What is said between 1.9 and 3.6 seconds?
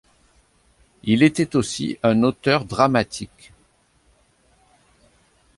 un auteur dramatique.